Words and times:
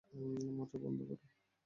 Mortar 0.57 0.79
বন্ধ 0.83 0.99
কর। 1.09 1.19